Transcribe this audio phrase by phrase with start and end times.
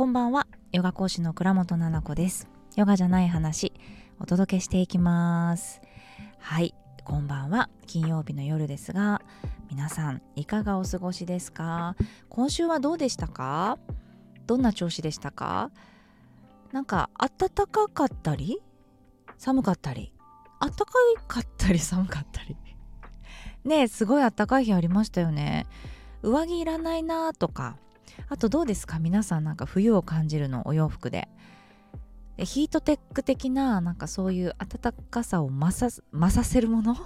[0.00, 0.46] こんばんは。
[0.72, 2.48] ヨガ講師の倉本々子です。
[2.74, 3.70] ヨガじゃない話
[4.18, 5.82] お届けしていきます。
[6.38, 6.74] はい。
[7.04, 7.68] こんばんは。
[7.86, 9.20] 金曜日の夜ですが
[9.70, 11.96] 皆さんいかがお過ごしですか？
[12.30, 13.76] 今週はどうでしたか？
[14.46, 15.70] どんな調子でしたか？
[16.72, 18.58] なんか暖かかったり？
[19.36, 20.14] 寒かったり？
[20.60, 20.86] 暖か
[21.28, 22.56] かったり寒かったり？
[23.66, 25.66] ねすごい暖かい日ありましたよね。
[26.22, 27.76] 上着いらないなとか
[28.30, 28.98] あとどうですか？
[29.00, 31.28] 皆さんなんか冬を感じるのお洋服で。
[32.38, 36.96] ヒートテック的ななんかそういう暖かさを増さ増させるもの？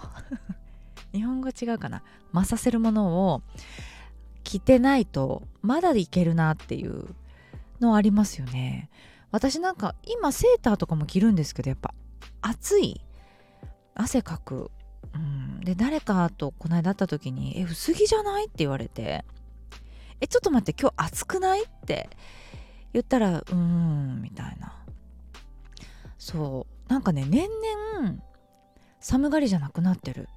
[1.13, 2.03] 日本語違うかな？
[2.33, 3.43] 増させるものを
[4.45, 7.15] 着てないとまだいけるなっていう
[7.81, 8.91] のありますよね。
[9.33, 11.95] 私なんか今セーターとかも着るんですけどやっぱ
[12.43, 13.01] 暑い。
[13.97, 14.71] 汗かく、
[15.15, 19.25] うん、で誰かとこの間会った時に「え薄着じゃない?」って言われて
[20.25, 22.09] 「えちょっと待って今日暑くない?」って
[22.93, 24.75] 言ったら「うーん」みたいな。
[26.19, 26.91] そう。
[26.91, 28.19] なんかね年々
[29.01, 30.29] 寒がりじゃなくなってる。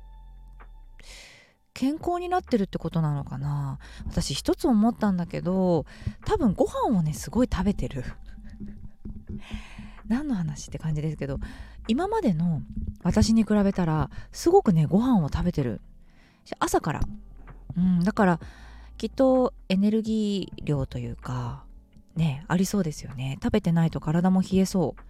[1.74, 3.80] 健康になってるってことなのかな。
[4.08, 5.86] 私一つ思ったんだけど
[6.26, 8.04] 多分ご飯をねすごい食べてる。
[10.08, 11.40] 何の話って感じですけど
[11.88, 12.62] 今までの
[13.04, 15.80] 私に比べたらすごくねご飯を食べてる。
[16.60, 17.02] 朝から。
[17.78, 18.40] うんだから
[18.98, 21.64] きっとエネルギー量というか
[22.16, 23.38] ねありそうですよね。
[23.44, 25.02] 食べてないと体も冷えそう。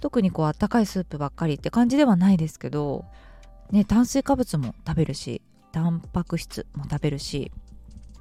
[0.00, 3.04] 特にこうあったかいスープばっかりって感じではないですけど
[3.70, 5.42] ね炭水化物も食べるし
[5.72, 7.52] タンパク質も食べるし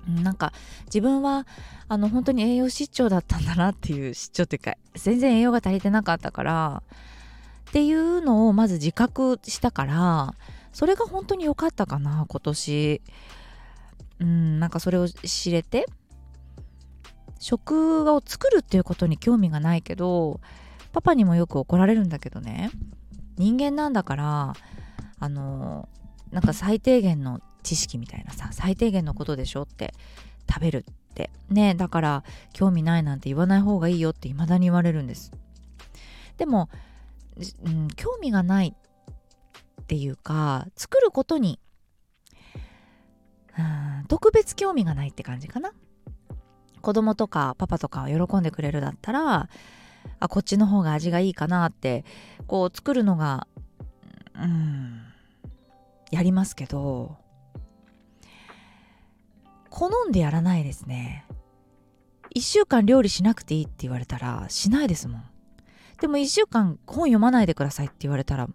[0.07, 0.53] なんか
[0.85, 1.45] 自分は
[1.87, 6.83] あの本当に栄養失調だったんだなっていう失調っていうか全然栄養が足りてなかったから
[7.69, 10.33] っていうのをまず自覚したから
[10.73, 13.01] それが本当に良かったかな今年。
[14.19, 15.85] うんなんかそれを知れて
[17.39, 20.41] 食を作るっていうことに興味がないけど
[20.91, 22.71] パパにもよく怒られるんだけどね。
[23.37, 24.53] 人間なんだから
[25.19, 25.87] あの
[26.31, 29.93] なんか最低限の知識みたいなさ最低限のことでしょって
[30.49, 30.83] 食べるっ
[31.13, 31.31] て。
[31.49, 32.23] ねだから
[32.53, 35.31] 興味ないなんて言わない方がいいよって未だに言われるんです。
[36.37, 36.69] でも、
[37.65, 38.73] うん、興味がない
[39.81, 41.59] っていうか作ることに
[43.57, 45.73] うん特別興味がないって感じかな。
[46.81, 49.49] 子供とかパパとかは喜んでくれるだったら
[50.19, 52.05] あこっちの方が味がいいかなって
[52.47, 53.47] こう作るのが
[54.35, 55.01] うん
[56.11, 57.17] やりますけど
[59.69, 61.25] 好んでやらないですね。
[62.35, 65.23] 1週間料理しなくていいって言われたらしないですもん。
[65.99, 68.47] でも1週間本読まないでくださいって言われたら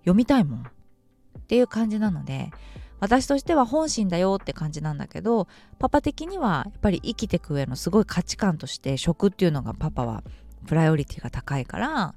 [0.00, 2.50] 読みたいもんっていう感じなので
[3.00, 10.22] 私としては本心だよって感じなんだけどパパ的にはやっぱり生きていく上のすごい価値観として食っていうのがパパは
[10.66, 12.14] プライオリティが高いから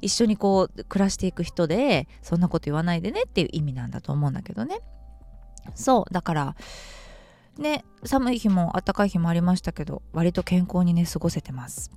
[0.00, 4.80] 一緒にこう暮らしていく人でそんなこと言わないでねっていう意味なんだと思うんだけどね。
[5.76, 6.56] そうだから
[7.56, 11.90] ね寒い日も暖かい日もありましたけど割と健康にね過ごせてます。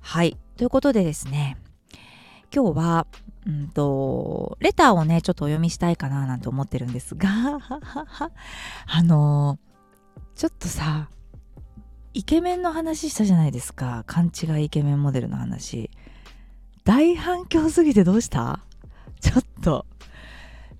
[0.00, 0.36] はい。
[0.56, 1.58] ということでですね
[2.54, 3.06] 今日は
[3.46, 7.28] うんとレターをねちょっとお読みしたいかななんて思ってるんですが
[8.86, 9.58] あの
[10.34, 11.08] ちょっとさ
[12.16, 14.02] イケメンの話したじゃないですか。
[14.06, 15.90] 勘違いイケメンモデルの話。
[16.82, 18.60] 大反響すぎてどうした？
[19.20, 19.84] ちょっと。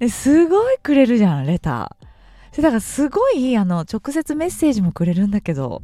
[0.08, 2.62] すごいくれるじゃんレター。
[2.62, 5.82] だからすごいあの直接メッセージもくれるんだけど。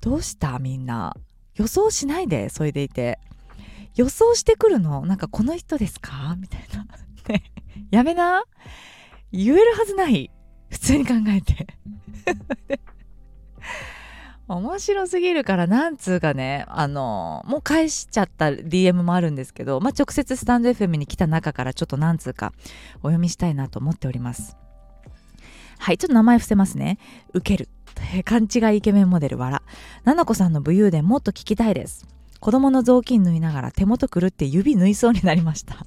[0.00, 0.58] どうした？
[0.58, 1.14] みんな。
[1.56, 3.18] 予想しないでそれでいて。
[3.96, 5.04] 予想してくるの？
[5.06, 6.36] なんかこの人ですか？
[6.38, 6.86] みたいな。
[7.28, 7.44] ね。
[7.90, 8.44] やめな。
[9.32, 10.30] 言えるはずない。
[10.70, 11.66] 普通に考えて。
[14.48, 16.64] 面白すぎるからなんつうかね。
[16.68, 22.52] あのもう返しちゃった DM もあるんですけど、まあ、直接スタンド FM に来た中からちょっとなんつうか
[22.96, 24.56] お読みしたいなと思っております。
[25.78, 26.98] はいちょっと名前伏せますね。
[27.32, 27.68] 受ける。
[28.24, 29.62] 勘違いイケメンモデルわら
[30.04, 32.08] ななこさんの武勇伝もっと聞きたいです。
[32.40, 35.86] 子供の雑巾縫いながら手元くるって指縫いそうになりました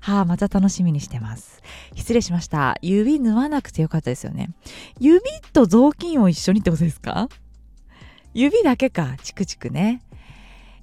[0.00, 1.60] はあ、また楽しみにしてます。
[1.96, 2.78] 失礼しました。
[2.80, 4.50] 指縫わなくてよかったですよね。
[5.00, 5.20] 指
[5.52, 7.28] と雑巾を一緒にってことですか？
[8.32, 10.02] 指だけか、チクチクね。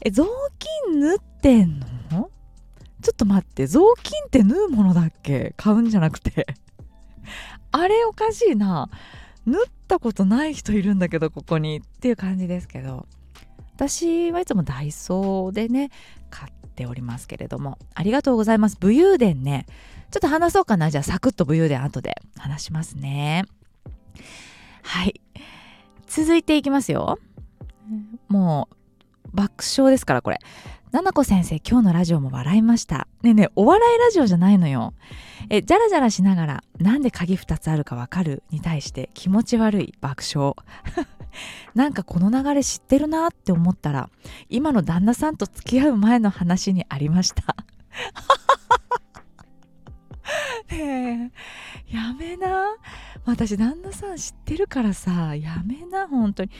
[0.04, 0.28] え、雑
[0.90, 1.80] 巾縫ってん
[2.12, 2.30] の？
[3.02, 5.54] ちょっと待って、雑巾って縫うものだっけ？
[5.56, 6.46] 買うんじゃなくて。
[7.72, 8.90] あれおかしいな。
[9.46, 13.08] 縫ったことない人いるんだけど、ここにっていう感じですけど。
[13.88, 15.92] 私はいつもダイソーでね
[16.30, 17.78] 買っておりますけれども。
[17.94, 18.78] ありがとうございます。
[18.80, 19.66] 武勇伝ね。
[20.12, 20.90] ちょっと話そうかな。
[20.90, 23.44] じゃあサクッと武勇伝後で話しますね。
[24.84, 25.20] はい。
[26.08, 27.20] 続いていきますよ。
[28.30, 30.40] もう爆笑ですからこれ。
[30.94, 33.08] ななこ先生今日のラジオも笑いました。
[33.24, 34.94] ねえねえお笑いラジオじゃないのよ。
[35.50, 38.44] えじゃらじゃらしながらなんで鍵2つあるかわかる？
[38.52, 40.54] に対して気持ち悪い爆笑。
[41.74, 44.12] なんかこの流れ知ってるなって思ったら
[44.50, 47.56] 今の旦那さんと付き合う前の話にありました。
[50.70, 51.32] ね
[51.90, 52.68] えやめな。
[53.26, 56.52] 私旦那さん知ってるからさやめな本当に。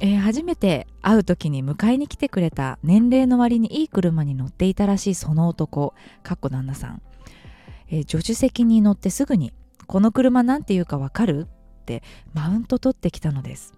[0.00, 7.02] えー、初めて会う時に迎えに来てくれた年齢の割にいい車に乗っていたらしいその男かっこ旦那さん、
[7.88, 9.52] えー、助手席に乗ってすぐに
[9.86, 11.46] 「この車なんていうかわかる?」
[11.82, 13.74] ってマウント取ってきたのです。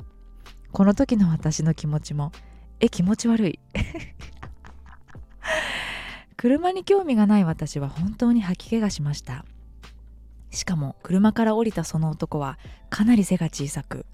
[0.71, 2.33] この時の私の気持ちも
[2.81, 3.61] 「え気持ち悪い」
[6.37, 9.45] 車に興味がない私は本当に吐き気がしました。
[10.51, 12.59] しかも車から降りたその男は
[12.91, 14.05] かなり背が小さく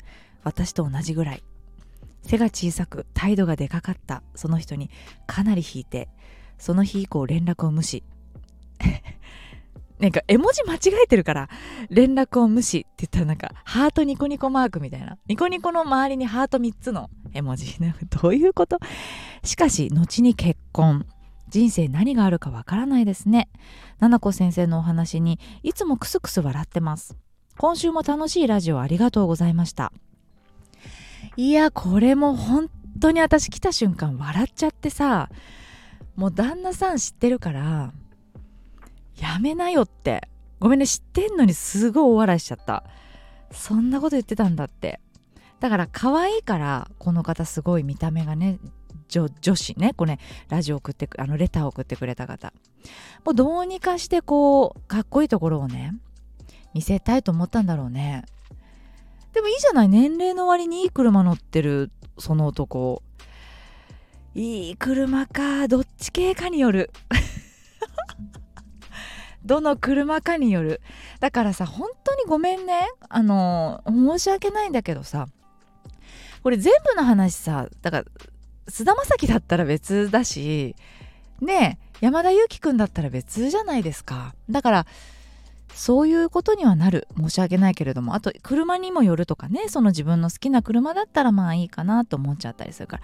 [0.45, 1.43] 私と同じぐらい。
[2.23, 4.23] 背が小さく態度がでかかった。
[4.35, 4.91] その人に
[5.27, 6.09] かなり引いて
[6.59, 8.03] その日以降連絡を無視。
[9.99, 11.49] なんか絵文字間違えてるから
[11.91, 15.19] 連絡を無視って言ったらなんかハートニコニコマークみたいな。
[15.27, 17.77] ニコニコの周りにハート3つの絵文字
[18.23, 18.79] どういうこと？
[19.43, 21.07] しかし後に結婚。
[21.49, 23.49] 人生何があるかわからないですね。
[24.01, 27.17] 七子先生のお話にいつもクスクス笑ってます。
[27.57, 29.93] 今週も楽しいラジオありがとうございました。
[31.37, 32.69] いやこれも本
[33.01, 35.31] 当に私来た瞬間笑っちゃってさ
[36.17, 37.93] もう旦那さん知ってるから
[39.21, 40.29] やめなよって。
[40.61, 42.85] ごめんね知ってんのにすごい大笑いしちゃった。
[43.53, 45.01] そんなこと言ってたんだって。
[45.61, 48.59] だから可愛いからこの方すごい見た目がね
[49.09, 52.53] 女子ねこれ、ね、ラジオ送ってあのレターを送ってくれた方。
[53.25, 55.95] もうどうにかしてこうかっこいいところをね
[56.75, 58.25] 見せたいと思ったんだろうね。
[59.39, 59.89] でもいいじゃない。
[59.89, 63.05] 年齢の割にいい車乗ってるその男。
[64.35, 65.69] いい車か。
[65.69, 66.91] どっち系かによる。
[69.45, 70.81] どの車かによる。
[71.21, 72.89] だからさ本当にごめんね。
[73.09, 75.29] あの申し訳ないんだけどさ。
[76.43, 78.05] これ全部の話さだから
[78.67, 80.75] 菅田将暉だったら別だし
[81.41, 84.35] ねえ山田裕貴君だったら別じゃないですか。
[84.51, 84.87] だから
[85.75, 87.09] そういうことにはなる。
[87.17, 88.15] 申し訳ないけれども。
[88.15, 89.69] あと車にもよるとかね。
[89.69, 93.03] その自分の好きな車だったらまあいいかなと思っちゃったりするから。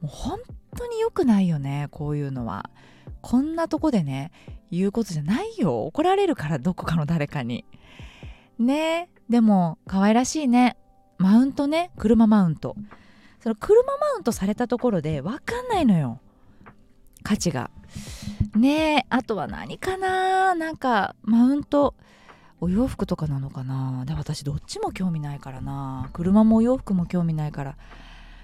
[0.00, 0.38] もう本
[0.76, 2.70] 当に良くないよねこういうのは。
[3.20, 4.30] こんなとこでね
[4.70, 5.86] 言うことじゃないよ。
[5.86, 7.64] 怒られるからどこかの誰かに。
[8.58, 9.10] ね。
[9.28, 10.76] でも可愛らしいね。
[11.18, 11.90] マウントね。
[11.98, 12.76] 車マウント。
[13.40, 16.20] その車マウントされたところで分かんないのよ。
[17.22, 17.70] 価値が。
[18.56, 20.54] ねえあとは何かな？
[20.54, 21.94] なんかマウント
[22.60, 24.04] お洋服とかなのかな？
[24.04, 26.10] で私どっちも興味ないからな。
[26.12, 27.76] 車もお洋服も興味ないから。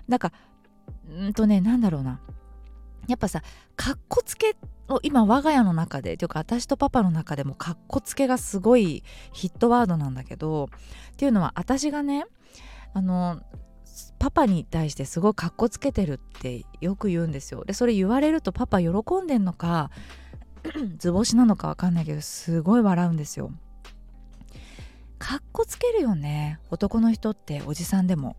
[0.07, 0.33] なんか
[1.09, 2.21] うんとねなんだろうな。
[3.09, 3.43] やっぱさ
[3.77, 4.57] かっこつけ
[4.89, 9.03] を今我が家の中でというか私とパパの中でもかっこつけがすごい
[9.33, 10.71] ヒットワードなんだけど
[11.13, 12.27] っていうのは私がね
[12.93, 13.41] あの
[14.19, 17.65] パパに対してすごいかっこつけてるってよく言うんですよ。
[17.65, 18.89] でそれ言われるとパパ喜
[19.23, 19.91] んでんのか
[20.99, 23.51] 図星なのかわかんないけどすごい笑うんですよ。
[25.19, 28.37] かっこつけるよね男の人っておじさんでも。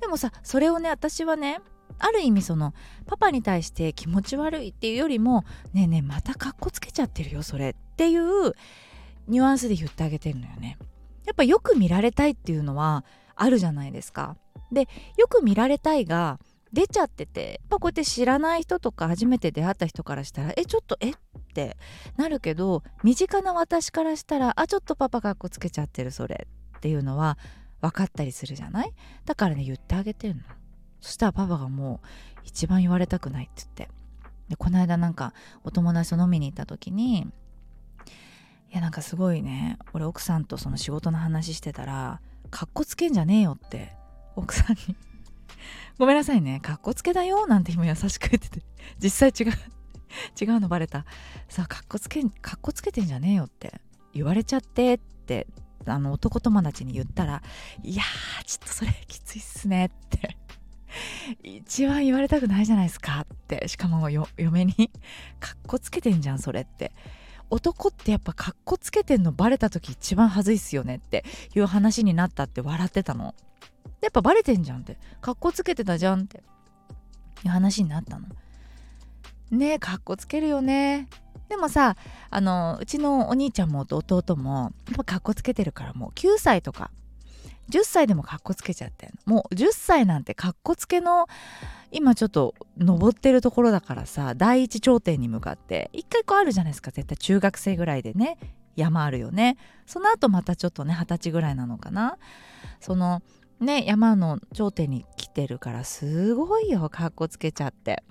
[0.00, 1.60] でもさそれをね私はね
[1.98, 2.74] ある意味その
[3.06, 8.52] パパに対して気持ち悪いっていうよりもねえねえまたかっこつけちゃってるよそれっていう
[9.28, 10.78] ニュアンスで言ってあげてるのよね。
[11.24, 14.36] やっぱよく見られたいっていうのはあるじゃないですか。
[14.72, 16.38] でよく見られたいが
[16.72, 21.10] 出ちゃっててやっぱこうやって知らない人とか初めて出会った人からしたらえちょっとえ？
[21.10, 21.14] っ
[21.54, 21.76] て
[22.16, 26.46] なるけど身近な私からしたらあちょっとパパかっこつけちゃってるそれ。
[26.76, 27.38] っていうのは
[27.80, 28.92] 分かったりするじゃない？
[29.24, 30.42] だからね言ってあげてんの。
[31.00, 32.06] そしたらパパがもう
[32.44, 33.94] 一番言われたくないって言って。
[34.48, 35.32] でこの間なんか
[35.64, 37.26] お友達と飲みに行った時にい
[38.70, 42.20] やなんかすごいね俺奥さんとその仕事の話してたら
[42.50, 43.92] かっこつけんじゃねえよって
[44.36, 44.96] 奥さんに。
[45.98, 46.60] ごめんなさいね。
[46.60, 48.62] かっこつけだよなんて今優しく言ってて。
[49.02, 49.52] 実際違う。
[50.40, 51.04] 違うのバレた。
[51.48, 53.80] さあかっこつけかっこつけてんじゃねえよって。
[54.12, 55.46] 言われちゃってって
[55.84, 57.42] あの男友達に言ったら
[57.82, 60.36] いやーちょっとそれきついっすねって。
[61.42, 63.68] 一番言われたくないじゃないですかって。
[63.68, 64.90] しかも嫁に。
[65.40, 66.92] かっこつけてんじゃんそれって。
[67.50, 71.24] 男ってやっぱかっこつけてんのバレた時一番恥ずいっすよねって
[71.54, 73.34] いう話になったって笑ってたの。
[74.00, 74.98] やっぱバレてんじゃんって。
[75.20, 76.42] かっこつけてたじゃんって。
[77.44, 78.26] いう話になったの。
[79.50, 81.08] ねえかっこつけるよね。
[81.48, 81.96] でもさ
[82.30, 86.90] あのうちのお兄ちゃんも弟もやっぱかっこつけてるからもう9歳とか
[87.70, 91.28] 10歳でもかっこつけちゃってもう10歳なんてかっこつけの
[91.92, 98.38] 今ちょっと登ってるところだからさ第一頂点に向かって一回こうあるじゃないですか絶対中学生ぐらいでね。
[98.74, 99.56] 山あるよね。
[99.86, 102.18] その後またちょっとね二十歳ぐらいなのかな。
[102.78, 103.22] その
[103.60, 108.02] ね山の頂点に来てるからすごいよかっこつけちゃって。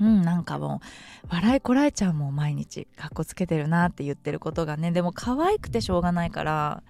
[0.00, 0.82] うんなんかも
[1.24, 2.86] う笑いこらえちゃうもん毎日。
[2.96, 6.82] かっこつけてるなって言ってることがねでも可愛くてしょうがないから。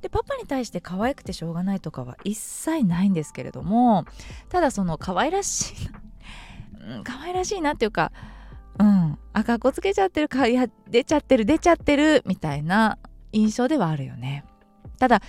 [0.00, 4.06] でパパに対して可愛くてしょうがないとかは一切ないんですけれども
[4.48, 5.74] ただその可愛らしい、
[7.04, 8.12] 可愛らしいなっていうか
[8.78, 12.98] うんあかっこつけちゃってるかいや出ちゃってる出ちゃってるみたいな
[13.32, 14.44] 印象ではあるよね。
[14.98, 15.22] ただ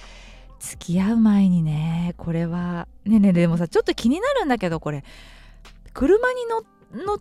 [0.66, 5.04] 付き合う前にねこれはねねでもさちょっと気になるんだけどこれ。
[5.94, 6.36] 車に
[7.06, 7.20] 乗っ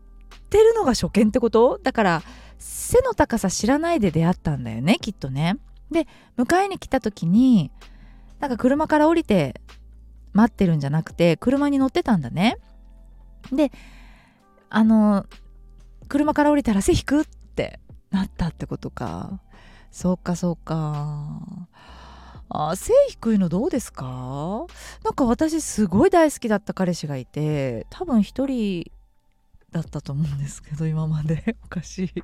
[0.51, 1.79] てるのが初見ってこと？
[1.83, 2.23] だから
[2.59, 5.59] 背の高さ知らないで出会ったんだよねきっとね。
[5.93, 7.71] で迎えに来た時に
[8.41, 9.61] なんか車から降りて
[10.33, 12.57] 待ってるんじゃなくて車に乗ってたんだね。
[13.53, 13.71] で
[14.71, 15.27] あの
[16.09, 17.79] 車から降りたら背引くって
[18.11, 19.41] なったってことか。
[19.93, 21.69] そうかそうか。
[22.49, 24.67] あ背低いのどうですか？
[25.05, 28.91] なんか私すごい大好きだった彼氏がいて多分一人
[29.73, 31.57] だったと思うんですけど今まで。
[31.65, 32.23] おかしい。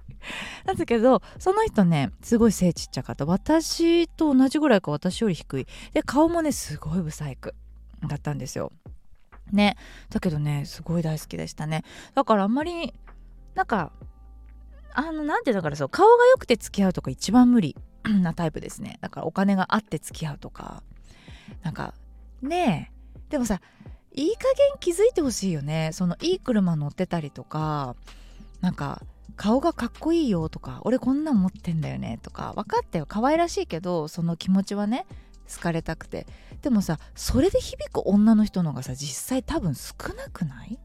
[0.65, 3.25] なんだけどその人ねすごい背ちっちゃかった。
[3.25, 5.67] 私と同じぐらいか私より低い。
[5.93, 7.55] で顔もねすごいブサイク
[8.07, 8.71] だったんですよ。
[9.51, 9.77] ね。
[10.11, 11.83] だけどねすごい大好きでしたね。
[12.15, 12.95] だからあんまり
[13.55, 13.91] なんか
[14.93, 17.75] あのなんだからそう顔が良くて付き合うとか一番無理。
[18.23, 18.99] なタイプですね。
[19.01, 20.83] だからお金があって付き合うとか。
[21.63, 21.95] なんか
[22.43, 23.21] ねえ。
[23.29, 23.61] でもさ
[24.13, 25.91] いい加減気づいてほしいよね。
[25.93, 27.97] そのいい車乗ってたりとか。
[28.61, 29.03] なんか
[29.37, 30.81] 顔がかっこいいよとか。
[30.85, 32.53] 俺こんなん持ってんだよねとか。
[32.57, 33.07] 分かったよ。
[33.07, 35.07] 可愛らしいけどその気持ちはね
[35.55, 36.27] 好かれたくて。
[36.63, 40.79] でもさそれで響く女の人のがさ実際多分少なくない？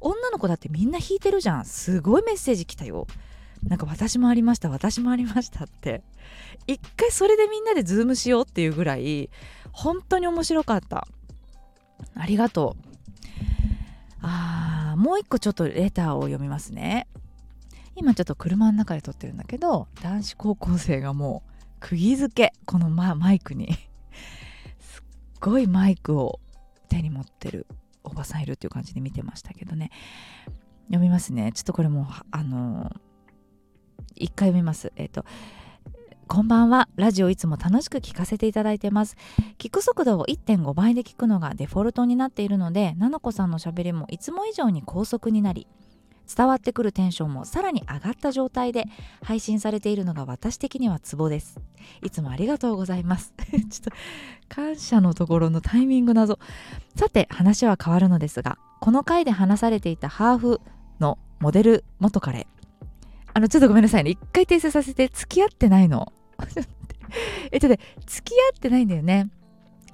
[0.00, 1.64] 女の子だってみんな弾いてるじゃん。
[1.64, 3.06] すごいメッセージ来たよ。
[3.68, 6.02] なんか私もありました私もありましたって。
[6.66, 9.30] 一回それでみんなでズームしようっていうぐらい
[9.72, 11.06] 本当に面白かった。
[12.14, 12.94] ありがとう。
[14.22, 17.06] あもう一個ちょっとレターを読みますね。
[17.96, 23.72] 今ちょっと車の中で撮ってるんだけど男子高校生がもう釘付けこのママイクに。
[24.78, 25.04] すっ
[25.40, 26.40] ごいマイクを
[26.88, 27.66] 手に持ってる
[28.02, 29.90] おばさんいるっていう感じで見てましたけどね。
[30.86, 31.52] 読みますね。
[31.52, 32.92] ちょっとこれもあの
[34.16, 35.24] 一回読みますえっ、ー、と
[36.26, 36.88] こんばんは。
[36.96, 39.14] ラジオいつも楽しく聞かせていただいてます。
[39.58, 45.66] 聞く速度を1.5倍で聞くのがデフォルトになっているので、ななこさんのしゃべりもいつも以上に高速になり、
[46.34, 48.86] 伝わってくるテンションもさらに上がった状態で
[49.22, 51.60] 配信されているのが私的にはツボです。
[52.02, 53.34] いつもありがとうございます。
[53.52, 53.90] ちょっと
[54.48, 56.38] 感謝のところのタイミング謎。
[56.96, 60.60] さて話は変わるのですが、この回で話されていたハーフ
[61.00, 62.46] のモデル元彼。
[63.34, 64.10] あの、ちょっとごめんなさいね。
[64.10, 66.12] 一回訂正させて、付き合ってないの。
[67.52, 67.80] えっと、付
[68.30, 69.28] き合ってないんだよね。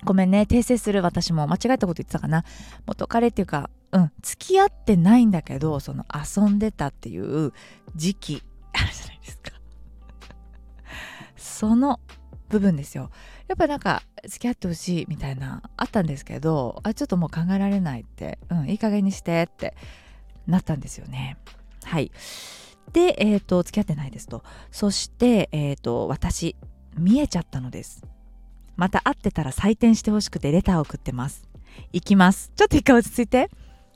[0.05, 2.45] ごめんね、訂正する私も間違えたこと言ってたかな。
[2.87, 7.53] 元彼っていうか、うん、付き合ってないんだけど、その遊んでたっていう
[7.97, 8.43] 時期
[8.73, 9.53] あるじゃないですか。
[11.37, 12.01] その
[12.49, 13.11] 部分ですよ。
[13.51, 19.75] やっぱなんか付き合ってほしいみたいなあったんですけどあちょっともう考えられないってうんいい加減にしてって
[20.47, 21.37] なったんですよね
[21.83, 22.13] はい
[22.93, 24.43] でえ、ー、と付き合ってないですと。
[24.71, 26.57] そしてえっ、ー、と私
[26.97, 28.05] 見えちゃったのです。
[28.77, 31.49] また会ってたら採点してほしくてレターを送ってます。
[31.93, 32.51] 行きます。
[32.57, 33.51] ちょっと一回落ち着いて。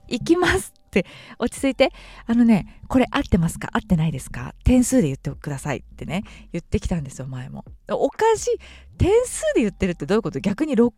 [0.07, 1.07] 行きますって
[1.39, 1.91] 落ち着いて。
[2.27, 3.71] あのねこれ合ってますか？
[3.73, 4.55] 合ってないですか？
[4.63, 7.65] 点数で言ってくださいってね言ってきたんですよ前も。
[7.91, 8.59] おかしい。
[8.99, 10.41] 点数で言ってるってどういうこと？
[10.41, 10.93] 逆に60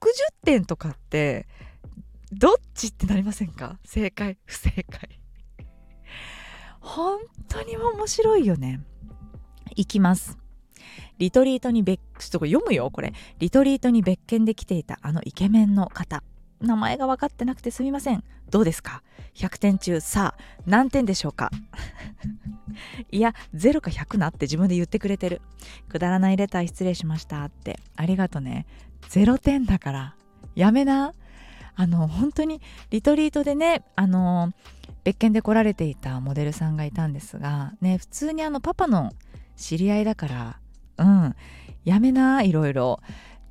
[0.45, 1.47] 点とかって
[2.33, 3.79] どっちってなりませんか？
[3.85, 4.37] 正解。
[4.45, 5.21] 不正解。
[6.87, 8.81] 本当に面白いよね。
[9.75, 10.39] 行きます。
[11.19, 13.13] リトリートに別ちょっと読むよこれ。
[13.41, 16.23] リトリートに別件で来ていたあのイケメンの方。
[16.61, 18.23] 名前が分かってなくてすみません。
[18.51, 19.03] どうですか
[19.35, 21.51] ？100点中さあ何点でしょうか？
[23.11, 25.43] いや0か100なって自分で言ってくれてる。
[25.89, 27.81] くだらないレター失礼しましたって。
[27.97, 28.65] ありがとね。
[29.09, 30.15] 0点だから。
[30.55, 31.13] やめな。
[31.79, 34.53] あの本当にリトリートでねあの
[35.07, 39.13] 別件で来られていたモデルさんがいたんですがね普通にあのパパの
[39.57, 40.59] 知り合いだから
[40.99, 41.37] うん
[41.85, 42.99] やめないろいろ。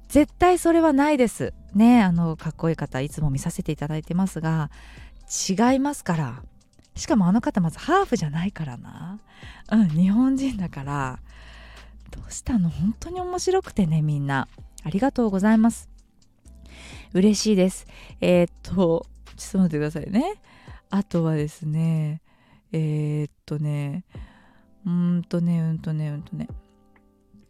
[0.09, 1.53] 絶対それはないです。
[1.73, 4.69] ねあのかっこいい方いつも見させていただいてますが
[5.49, 6.43] 違いますから。
[6.95, 9.19] しかもあの方まずハーフじゃないからな。
[9.71, 11.19] うん日本人だから。
[12.11, 12.69] どうしたの？
[12.69, 14.49] 本当に面白くてねみんな。
[14.83, 15.89] ありがとうございます。
[17.13, 17.87] 嬉しいです。
[18.19, 19.07] えー、っと
[19.37, 20.41] ちょっと待ってくださいね。
[20.95, 22.21] あとはですね
[22.71, 24.05] えー、っとね
[24.85, 26.47] うんとねうんとねうんとね。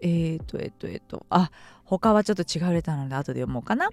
[0.01, 1.25] えー、っとえー、っとえ、っと。
[1.29, 1.51] あ
[1.83, 3.89] 他はちょっと違うレターなので後で読もうかな。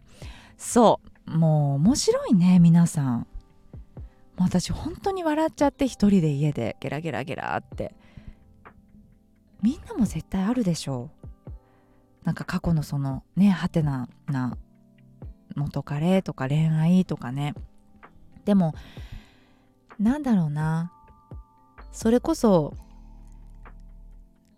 [0.56, 1.30] そう。
[1.30, 3.26] もう面白いね皆さん。
[4.38, 7.94] 私本当に笑っちゃって一人で家でゲラゲラゲラって。
[9.60, 11.28] みんなも絶対あるでしょう。
[12.24, 14.56] なんか過去のそのねハテナな
[15.56, 17.54] 元彼とか恋愛とかね。
[18.44, 18.74] でも
[19.98, 20.92] なんだろうな。
[21.92, 22.74] それこそ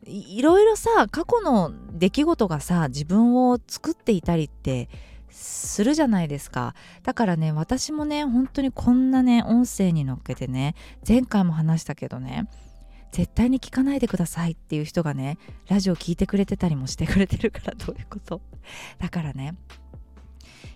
[0.07, 4.89] いろいろさ過去の出来事がさ自分を作っていたりって
[5.31, 6.75] するじゃないですか。
[7.03, 10.75] だからね私もね本当にこんなね音声に乗っけてね
[11.07, 12.49] 前回も話したけどね
[13.11, 15.39] 絶対に聞かないでくださいっていう人がね
[15.69, 18.41] ラジオ聞いてくれてたりもしてくれてるからどういうこと？
[18.99, 19.57] だからね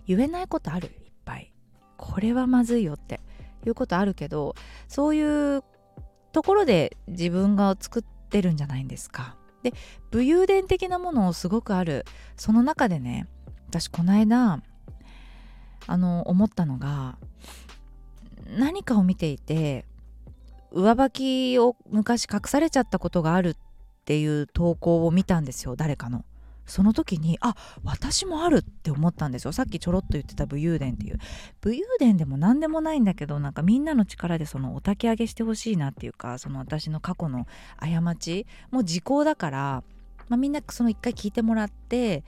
[0.07, 0.89] 言えないことある？
[1.05, 1.53] いっぱい。
[1.97, 3.21] これはまずいよって。
[3.67, 4.55] いうことあるけど
[4.89, 5.63] そういう
[6.33, 9.73] ところで自分が作ってるんじゃないんですかで
[10.11, 12.05] 武勇伝的なものをすごくある
[12.37, 13.27] その中でね
[13.69, 14.63] 私この間
[15.87, 17.19] あの思ったのが
[18.57, 19.85] 何かを見ていて
[20.71, 21.11] 上履
[21.55, 23.57] きを昔隠されちゃったことがあるっ
[24.05, 26.25] ていう投稿を見たんですよ誰かの。
[26.69, 31.19] その時にあ私もあるって思ったんですよさっきちょろっと言ってた武勇伝っていう
[31.61, 37.47] 武勇伝でも何でもないんだけどなんかみんなの力でそのお焚き上げしてほしいなっていうかその私の過去の
[37.79, 39.83] 過ちもう時効だから、
[40.29, 42.23] まあ、みんなその一回聞いてもらって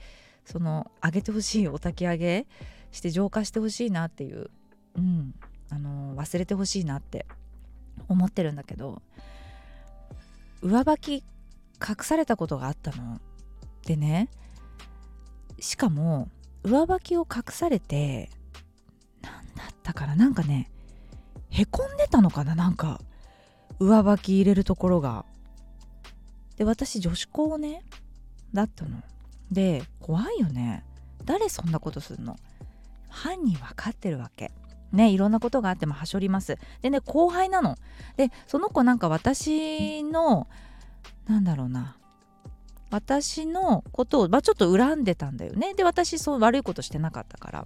[0.45, 2.47] その上げてほしいお焚き上げ
[2.91, 4.49] して浄化してほしいなっていう、
[4.95, 5.33] うん、
[5.69, 7.25] あの忘れてほしいなって
[8.09, 9.01] 思ってるんだけど
[10.61, 11.13] 上履き
[11.81, 13.19] 隠されたことがあったの。
[13.85, 14.29] でね
[15.59, 16.29] しかも
[16.63, 18.29] 上履きを隠されて
[19.21, 20.71] 何だったからなんかね
[21.49, 23.01] へこんでたのかななんか
[23.79, 25.25] 上履き入れるところが。
[26.57, 27.83] で私女子校ね
[28.53, 29.01] だったの。
[29.51, 30.85] で怖いよね。
[31.25, 32.37] 誰そんなことすんの？
[33.09, 34.51] 犯人分かってるわけ。
[34.91, 36.57] ねいろんなことがあってもはしょります。
[36.81, 37.77] でね後輩なの。
[38.17, 40.47] でその子なんか私の
[41.27, 41.97] なんだろうな
[42.91, 45.73] 私のことを、まあ、ちょっと恨んでたんだよね。
[45.73, 47.65] で私そう悪いことしてなかったから。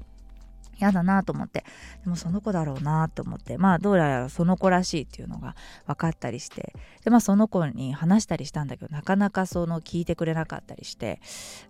[0.78, 1.64] 嫌だなと思って。
[2.04, 3.58] でもその子だろうなと思って。
[3.58, 5.56] まあどうやらその子らしいっていうのが
[5.88, 6.76] 分かったりして。
[7.04, 11.22] でまあその子に話したりしたんだけどなかなかその聞いてくれなかったりして。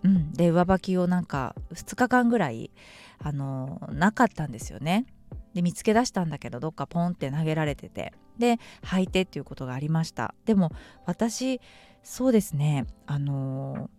[0.04, 0.34] うん。
[0.34, 2.72] で上履きをなんか2日間ぐらい
[3.20, 5.06] あのなかったんですよね。
[5.54, 8.14] で見つけ出したんだけどどっかポンって投げられてて。
[8.38, 10.34] で履いてっていうことがありました。
[10.46, 10.72] でも
[11.06, 11.62] 私
[12.08, 12.86] そうですね。
[13.08, 13.90] あの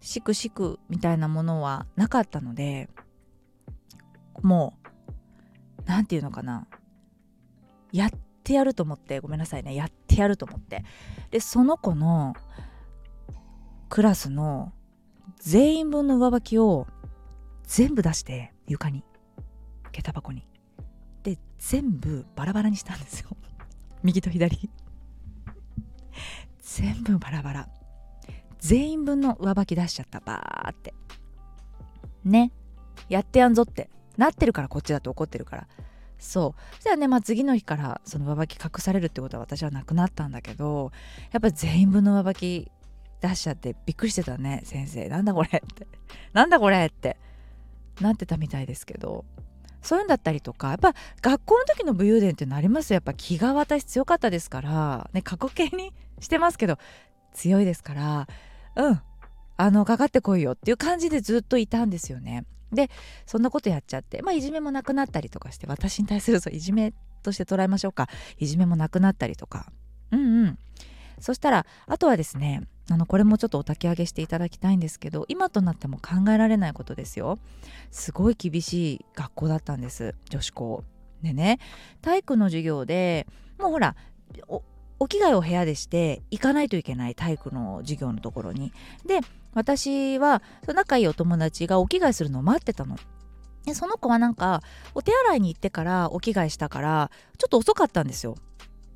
[0.00, 2.88] しくしくみたいなものはなかったので
[4.40, 4.74] も
[5.78, 6.66] う何て言うのかな。
[7.92, 8.10] やっ
[8.42, 9.74] てやると思ってごめんなさいね。
[9.74, 10.82] やってやると思って。
[11.30, 12.32] でその子の
[13.90, 14.72] クラスの
[15.36, 16.86] 全員分の上履きを
[17.64, 19.04] 全部出して床に。
[19.92, 20.46] 下駄箱に。
[21.22, 23.36] で全部バラバラにしたんですよ。
[24.02, 24.70] 右と左。
[26.62, 27.68] 全部バラバラ。
[28.58, 30.20] 全員分の上履き出しちゃった。
[30.20, 30.94] バーって。
[32.24, 32.52] ね。
[33.08, 33.90] やってやんぞって。
[34.16, 35.66] なってるからこっちだと怒ってるから。
[36.18, 36.82] そう。
[36.82, 40.92] じゃあねまあ次の日からその上履き隠されるってことは私はなくなったんだけど
[41.32, 42.70] やっぱ全員分の上履き
[43.20, 45.08] 出しちゃってびっくりしてたね先生。
[45.08, 45.88] なんだこれって。
[46.32, 47.16] なんだこれって。
[48.00, 49.24] なってたみたいですけど。
[49.82, 52.94] そういうんだったりとかやっぱ学校の時の武勇伝っていうのありますよ。
[52.94, 55.10] やっぱ気が私強かったですから。
[55.12, 55.92] ね過去形に
[56.22, 56.78] してますけど
[57.34, 58.26] 強いですから
[58.76, 59.00] うん
[59.56, 62.46] あのかかってこいよっていう感じでずっといたんですよね。
[62.72, 62.90] で
[63.26, 68.08] そんなことやっちゃってまあいじめもなくなったりとかして私に対するそういじめとして捉えましょうか。
[68.38, 69.70] いじめもなくなったりとか。
[70.10, 70.58] うんうん。
[71.20, 77.38] そしたらあとはですねあのこれもちょっとお焚き上げしていただきたいんですけど今となっても考えられないことですよ。
[77.90, 80.84] すごい厳しい学校だったんです女子校。
[81.22, 81.60] でね
[82.00, 83.94] 体育の授業でもうほら
[85.02, 88.72] お着替えを部屋でして行かないといけない体育の授業のところに。
[89.04, 89.18] で
[89.52, 92.96] 私は仲いいお友達がお着替えするのを待ってたの。
[93.66, 94.62] でその子はなんか
[94.94, 98.36] お手洗いに行ってからお着替えしたからちょっと遅かったんですよ。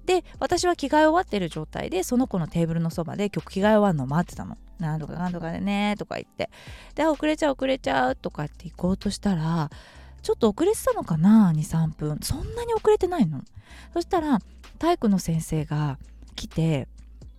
[0.04, 4.56] で私は着替え終わってる状態でその子のテーブルのそばで曲着替え終わるのを待ってたの。
[4.78, 6.50] なんとかなんとかでねとか言って。
[6.94, 9.70] で遅れちゃう遅れちゃうとかって行こうとしたら
[10.26, 12.18] ちょっと遅れてたのかな？23分。
[12.20, 13.44] そんなに遅れてないの？
[13.92, 14.40] そしたら
[14.76, 16.00] 体育の先生が
[16.34, 16.88] 来て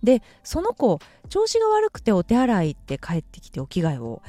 [0.02, 0.98] でその子
[1.28, 4.22] 調子が悪くてお手洗いって帰ってきてお着替えを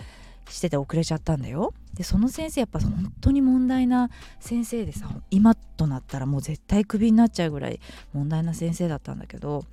[0.50, 1.74] してて遅れちゃったんだよ。
[1.93, 4.10] でその先生やっぱ本当に問題な
[4.41, 7.80] 先生でさ今となったらもう絶対クビになっちゃうぐらい
[8.12, 9.63] 問題な先生だったんだけど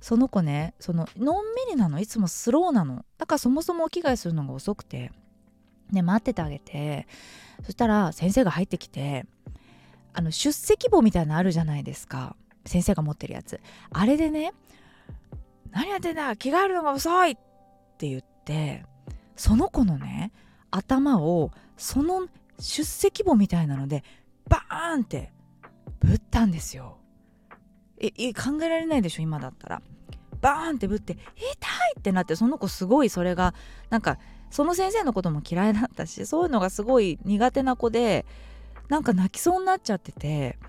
[0.00, 2.00] その子ねそののんびりなの。
[2.00, 3.04] いつもスローなの。
[3.18, 5.12] だからそもそもお着替えするのが遅くて。
[5.92, 7.06] で待っててあげて
[7.64, 9.26] そしたら先生が入ってきて
[10.12, 13.60] あの出席簿みたいなのあるじゃないですか先生が持ってるやつ
[13.92, 14.52] あれでね
[15.70, 17.36] 「何やってんだ着替えるのが遅い!」っ
[17.98, 18.84] て言って
[19.36, 20.32] その子のね
[20.70, 24.04] 頭をその出席簿みたいなので
[24.48, 25.32] バーンって
[26.00, 26.98] ぶったんですよ。
[27.98, 29.82] え考えられないでしょ今だったら。
[30.40, 33.54] バーンってぶって「痛い!」ってなってその子すごいそれが
[33.88, 34.18] なんか
[34.54, 38.24] その先生のことも嫌いだったし そういうのがすごい苦手な子で
[38.88, 40.60] なんか泣きそうになっちゃってて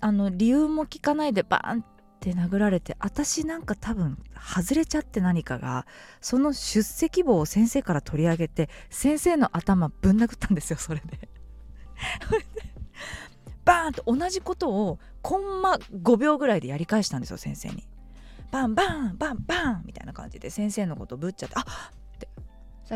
[0.00, 1.84] あの理由も聞かないでバーンっ
[2.20, 5.86] て殴られて私なんか多分外れちゃって何かが
[6.20, 11.30] その出席簿を先生から取り上げて先生の頭ぶん殴ったんですよそれで。
[13.64, 17.88] バーンと同じことをコンマ5秒ぐらいでやり返したんですよ先生に。
[18.50, 21.64] バンバンバンバンみたいな感じで先生のことぶっちゃってあっ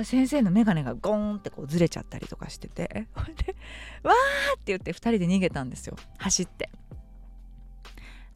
[0.05, 3.09] 先生の眼鏡がゴーンってこうずれちゃったりとかしてて。
[4.03, 5.97] わーって言って2人で逃げたんですよ。
[6.19, 6.71] 走って。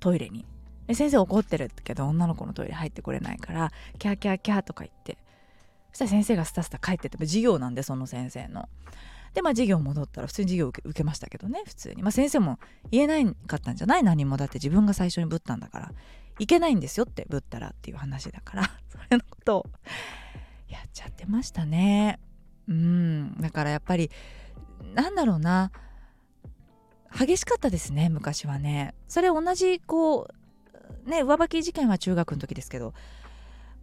[0.01, 0.47] トイレに。
[0.87, 5.19] で先生怒ってるけど女の子のトイレ入ってこれないからキャーキャーキャーとか言って。
[5.93, 8.69] そしたら先生がスタスタ帰ってて授業なんでその先生の。
[9.35, 12.03] でまあ授業戻ったら普通に授業受け受けましたけどね普通に。
[12.03, 12.59] まあ先生も
[12.91, 14.03] 言えないかったんじゃない？
[14.03, 15.93] 何もだって自分が最初にぶったんだから。
[16.39, 18.63] いけないんですよってぶったらっていう話だから。
[18.89, 19.67] それのことを
[20.73, 22.19] やっちゃってましたね。
[22.69, 23.37] うん。
[23.41, 24.11] だからやっぱり
[24.95, 25.71] なんだろうな。
[27.15, 28.95] 激しかったですね昔はね。
[29.07, 30.29] それ同じこ
[31.07, 32.95] うね上履き事件は中学の時ですけど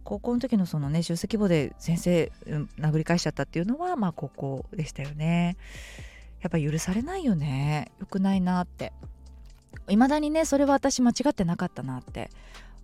[0.02, 5.56] 高校の時のそのね出席簿で先生、うん、殴り返しちゃったっていうのはまあ高校でしたよね。
[6.40, 7.92] やっぱ許されないよね。
[8.00, 8.92] よくないなって。
[9.88, 12.30] いまだにねそれは私間違ってなかったなって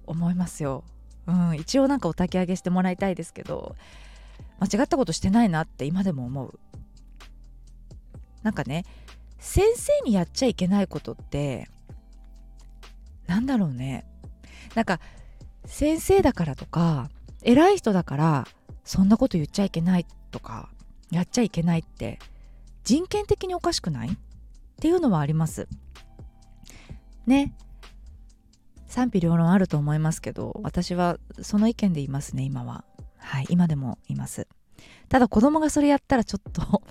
[0.06, 0.84] 思いますよ。
[1.26, 3.74] うん、一応なんかお焚き上げしてもらいたいですけど
[4.60, 6.58] 間違ったことしてないなって今でも思う。
[8.42, 8.84] なんかね
[9.38, 11.68] 先生にやっちゃいけないことって
[13.26, 14.06] なんだろうね
[14.74, 15.00] なんか
[15.64, 17.10] 先生だからとか
[17.42, 18.46] 偉い人だから
[18.84, 20.68] そんなこと言っちゃいけないとか
[21.10, 22.20] やっちゃいけないって
[22.84, 24.10] 人権的におかしくない？
[24.10, 24.16] っ
[24.78, 25.66] ていうのはあります。
[27.26, 27.52] ね
[28.96, 32.86] 賛否両論あると思いますけど私はその意見でいますね今は。
[33.18, 34.48] はい今でもいます。
[35.10, 36.82] ただ子供がそれやったらちょっと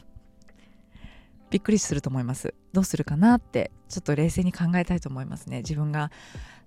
[1.49, 2.53] びっくりすると思います。
[2.73, 5.57] どうするかなってちょっと冷静に考えたいと思いますね。
[5.61, 6.11] 自分が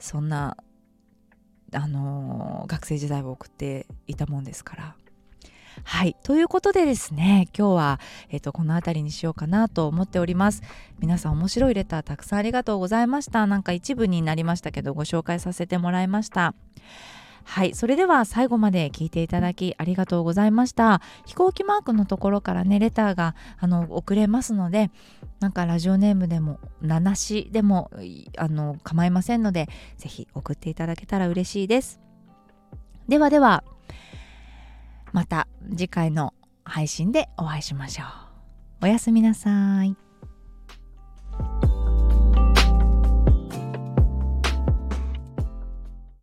[0.01, 0.57] そんな
[1.73, 4.97] あのー、学生時代を送っていたもんですから。
[5.85, 6.17] はい。
[6.23, 10.63] ということでですね、今日は、えっ、と、この辺りにしようかなと思っております。
[10.99, 13.47] 皆さん面白いレターたくさんありがとうございました。
[13.47, 16.55] なんか一部になりましたけど、ご紹介させてもらいました。
[17.45, 17.75] はい。
[17.75, 21.01] それでは最後まで聞いていただきありがとうございました。
[21.25, 24.91] 飛行機マークのところからね、レターがあの送れますので、
[25.41, 27.91] なんかラジオネームでも、名しでも
[28.37, 32.01] あの構いませんので、ぜひ送っていただけたら嬉しいです。
[33.09, 33.65] ではでは、
[35.13, 38.07] また次回の配信でお会いしましょう。
[38.85, 40.08] おやすみなさい。